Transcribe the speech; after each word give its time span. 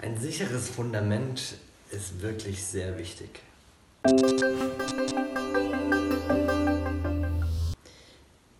Ein 0.00 0.16
sicheres 0.16 0.68
Fundament 0.70 1.56
ist 1.90 2.22
wirklich 2.22 2.64
sehr 2.64 2.96
wichtig. 2.98 3.42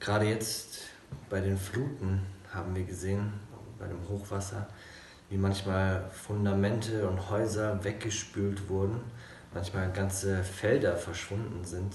Gerade 0.00 0.24
jetzt 0.24 0.78
bei 1.28 1.40
den 1.40 1.58
Fluten 1.58 2.22
haben 2.54 2.74
wir 2.74 2.84
gesehen, 2.84 3.34
bei 3.78 3.86
dem 3.86 4.08
Hochwasser, 4.08 4.66
wie 5.28 5.36
manchmal 5.36 6.08
Fundamente 6.10 7.06
und 7.06 7.28
Häuser 7.28 7.84
weggespült 7.84 8.70
wurden, 8.70 9.02
manchmal 9.52 9.92
ganze 9.92 10.42
Felder 10.42 10.96
verschwunden 10.96 11.66
sind. 11.66 11.92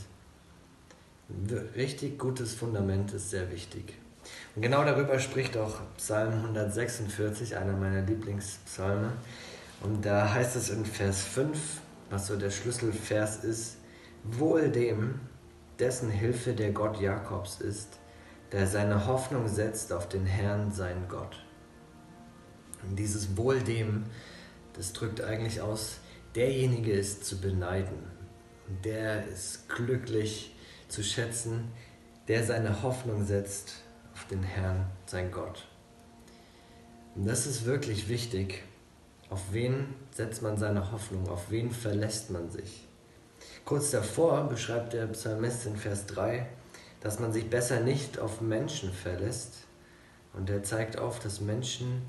Ein 1.29 1.69
richtig 1.75 2.19
gutes 2.19 2.53
Fundament 2.53 3.11
ist 3.13 3.31
sehr 3.31 3.49
wichtig. 3.49 3.95
Und 4.55 4.61
genau 4.61 4.83
darüber 4.83 5.19
spricht 5.19 5.57
auch 5.57 5.79
Psalm 5.97 6.33
146, 6.33 7.55
einer 7.55 7.73
meiner 7.73 8.01
Lieblingspsalme. 8.01 9.13
Und 9.81 10.05
da 10.05 10.33
heißt 10.33 10.55
es 10.55 10.69
in 10.69 10.85
Vers 10.85 11.23
5, 11.23 11.57
was 12.09 12.27
so 12.27 12.35
der 12.35 12.51
Schlüsselvers 12.51 13.43
ist, 13.43 13.77
wohl 14.23 14.69
dem, 14.69 15.19
dessen 15.79 16.11
Hilfe 16.11 16.53
der 16.53 16.71
Gott 16.71 16.99
Jakobs 16.99 17.61
ist, 17.61 17.99
der 18.51 18.67
seine 18.67 19.07
Hoffnung 19.07 19.47
setzt 19.47 19.93
auf 19.93 20.09
den 20.09 20.25
Herrn, 20.25 20.71
sein 20.71 21.05
Gott. 21.07 21.43
Und 22.83 22.97
dieses 22.97 23.37
Wohl 23.37 23.61
dem, 23.61 24.03
das 24.73 24.93
drückt 24.93 25.21
eigentlich 25.21 25.61
aus, 25.61 25.97
derjenige 26.35 26.91
ist 26.91 27.25
zu 27.25 27.39
beneiden. 27.39 27.97
Und 28.67 28.85
der 28.85 29.25
ist 29.27 29.69
glücklich 29.69 30.55
zu 30.87 31.03
schätzen, 31.03 31.71
der 32.27 32.43
seine 32.43 32.83
Hoffnung 32.83 33.25
setzt 33.25 33.83
den 34.25 34.43
Herrn, 34.43 34.85
sein 35.05 35.31
Gott. 35.31 35.67
Und 37.15 37.25
das 37.25 37.45
ist 37.45 37.65
wirklich 37.65 38.07
wichtig. 38.09 38.63
Auf 39.29 39.41
wen 39.51 39.93
setzt 40.11 40.41
man 40.41 40.57
seine 40.57 40.91
Hoffnung? 40.91 41.27
Auf 41.29 41.51
wen 41.51 41.71
verlässt 41.71 42.31
man 42.31 42.49
sich? 42.49 42.87
Kurz 43.65 43.91
davor 43.91 44.47
beschreibt 44.47 44.93
der 44.93 45.07
Psalmist 45.07 45.65
in 45.65 45.75
Vers 45.75 46.05
3, 46.07 46.47
dass 46.99 47.19
man 47.19 47.33
sich 47.33 47.49
besser 47.49 47.79
nicht 47.79 48.19
auf 48.19 48.41
Menschen 48.41 48.91
verlässt. 48.91 49.67
Und 50.33 50.49
er 50.49 50.63
zeigt 50.63 50.97
auf, 50.97 51.19
dass 51.19 51.41
Menschen 51.41 52.03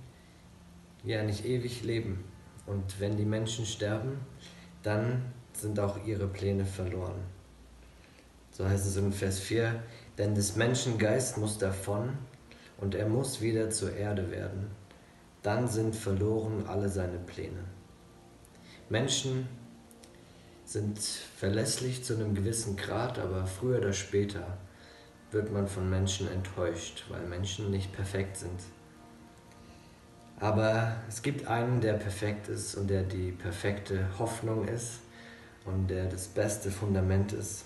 ja 1.04 1.22
nicht 1.22 1.44
ewig 1.44 1.82
leben. 1.82 2.24
Und 2.66 3.00
wenn 3.00 3.16
die 3.16 3.24
Menschen 3.24 3.66
sterben, 3.66 4.20
dann 4.82 5.32
sind 5.52 5.78
auch 5.80 6.04
ihre 6.04 6.26
Pläne 6.26 6.64
verloren. 6.64 7.20
So 8.50 8.68
heißt 8.68 8.86
es 8.86 8.96
in 8.96 9.12
Vers 9.12 9.40
4, 9.40 9.82
denn 10.18 10.34
des 10.34 10.56
Menschen 10.56 10.98
Geist 10.98 11.38
muss 11.38 11.58
davon 11.58 12.16
und 12.78 12.94
er 12.94 13.08
muss 13.08 13.40
wieder 13.40 13.70
zur 13.70 13.94
Erde 13.94 14.30
werden. 14.30 14.70
Dann 15.42 15.68
sind 15.68 15.96
verloren 15.96 16.66
alle 16.66 16.88
seine 16.88 17.18
Pläne. 17.18 17.64
Menschen 18.88 19.48
sind 20.64 20.98
verlässlich 20.98 22.04
zu 22.04 22.14
einem 22.14 22.34
gewissen 22.34 22.76
Grad, 22.76 23.18
aber 23.18 23.46
früher 23.46 23.78
oder 23.78 23.92
später 23.92 24.58
wird 25.30 25.50
man 25.50 25.66
von 25.66 25.88
Menschen 25.88 26.30
enttäuscht, 26.30 27.04
weil 27.08 27.26
Menschen 27.26 27.70
nicht 27.70 27.92
perfekt 27.92 28.36
sind. 28.36 28.60
Aber 30.38 30.96
es 31.08 31.22
gibt 31.22 31.46
einen, 31.46 31.80
der 31.80 31.94
perfekt 31.94 32.48
ist 32.48 32.74
und 32.74 32.88
der 32.88 33.02
die 33.02 33.32
perfekte 33.32 34.06
Hoffnung 34.18 34.66
ist 34.66 35.00
und 35.64 35.88
der 35.88 36.06
das 36.06 36.26
beste 36.26 36.70
Fundament 36.70 37.32
ist. 37.32 37.64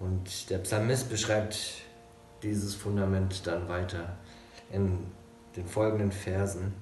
Und 0.00 0.48
der 0.48 0.58
Psalmist 0.58 1.10
beschreibt 1.10 1.82
dieses 2.42 2.74
Fundament 2.74 3.46
dann 3.46 3.68
weiter 3.68 4.16
in 4.72 5.06
den 5.56 5.66
folgenden 5.66 6.10
Versen. 6.10 6.72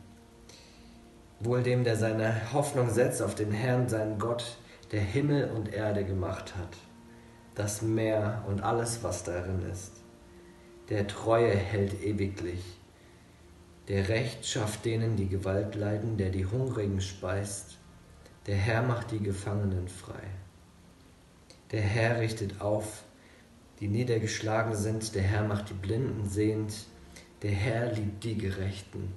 Wohl 1.41 1.63
dem, 1.63 1.85
der 1.85 1.97
seine 1.97 2.53
Hoffnung 2.53 2.91
setzt 2.91 3.21
auf 3.21 3.35
den 3.35 3.53
Herrn, 3.53 3.89
seinen 3.89 4.19
Gott, 4.19 4.57
der 4.93 5.01
Himmel 5.01 5.51
und 5.51 5.73
Erde 5.73 6.05
gemacht 6.05 6.57
hat, 6.57 6.77
das 7.55 7.83
Meer 7.83 8.45
und 8.47 8.63
alles, 8.63 9.03
was 9.03 9.25
darin 9.25 9.69
ist. 9.71 9.93
Der 10.89 11.07
Treue 11.07 11.55
hält 11.55 12.03
ewiglich. 12.03 12.63
Der 13.89 14.09
Recht 14.09 14.47
schafft 14.47 14.85
denen, 14.85 15.17
die 15.17 15.29
Gewalt 15.29 15.75
leiden, 15.75 16.17
der 16.19 16.31
die 16.31 16.47
Hungrigen 16.47 17.01
speist. 17.01 17.79
Der 18.47 18.57
Herr 18.57 18.83
macht 18.83 19.11
die 19.11 19.23
Gefangenen 19.23 19.89
frei. 19.89 20.23
Der 21.73 21.83
Herr 21.83 22.21
richtet 22.21 22.61
auf, 22.61 23.03
die 23.81 23.89
niedergeschlagen 23.89 24.75
sind. 24.75 25.15
Der 25.15 25.23
Herr 25.23 25.45
macht 25.45 25.71
die 25.71 25.75
Blinden 25.75 26.29
sehend. 26.29 26.87
Der 27.43 27.53
Herr 27.53 27.93
liebt 27.93 28.25
die 28.25 28.37
Gerechten. 28.37 29.13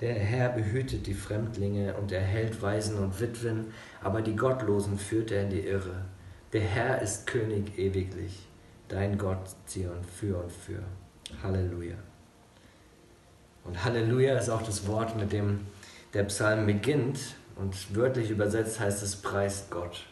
Der 0.00 0.14
Herr 0.14 0.48
behütet 0.48 1.06
die 1.06 1.14
Fremdlinge 1.14 1.94
und 1.94 2.10
erhält 2.10 2.60
Waisen 2.60 2.98
und 2.98 3.20
Witwen, 3.20 3.66
aber 4.02 4.20
die 4.20 4.34
Gottlosen 4.34 4.98
führt 4.98 5.30
er 5.30 5.42
in 5.42 5.50
die 5.50 5.60
Irre. 5.60 6.04
Der 6.52 6.62
Herr 6.62 7.00
ist 7.00 7.28
König 7.28 7.78
ewiglich, 7.78 8.48
dein 8.88 9.16
Gott 9.16 9.54
Zion 9.66 10.02
für 10.02 10.42
und 10.42 10.50
für. 10.50 10.82
Halleluja. 11.40 11.94
Und 13.64 13.84
Halleluja 13.84 14.36
ist 14.38 14.48
auch 14.48 14.62
das 14.62 14.88
Wort, 14.88 15.16
mit 15.16 15.32
dem 15.32 15.60
der 16.14 16.24
Psalm 16.24 16.66
beginnt 16.66 17.36
und 17.54 17.94
wörtlich 17.94 18.30
übersetzt 18.30 18.80
heißt 18.80 19.02
es 19.04 19.14
preist 19.16 19.70
Gott. 19.70 20.04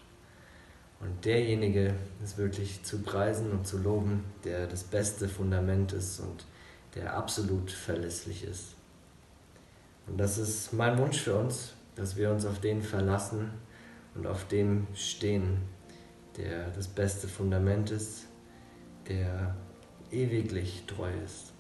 Und 1.01 1.25
derjenige 1.25 1.95
ist 2.23 2.37
wirklich 2.37 2.83
zu 2.85 3.01
preisen 3.01 3.51
und 3.53 3.67
zu 3.67 3.79
loben, 3.79 4.25
der 4.45 4.67
das 4.67 4.85
beste 4.85 5.29
Fundament 5.29 5.93
ist 5.93 6.21
und 6.21 6.45
der 6.95 7.17
absolut 7.17 7.71
verlässlich 7.71 8.45
ist. 8.45 8.75
Und 10.07 10.19
das 10.19 10.39
ist 10.39 10.73
mein 10.73 10.99
Wunsch 10.99 11.21
für 11.21 11.37
uns, 11.37 11.73
dass 11.95 12.17
wir 12.17 12.31
uns 12.31 12.45
auf 12.45 12.61
den 12.61 12.83
verlassen 12.83 13.51
und 14.15 14.27
auf 14.27 14.47
dem 14.49 14.87
stehen, 14.95 15.63
der 16.37 16.71
das 16.71 16.89
beste 16.89 17.29
Fundament 17.29 17.91
ist, 17.91 18.27
der 19.09 19.55
ewiglich 20.11 20.85
treu 20.87 21.11
ist. 21.25 21.53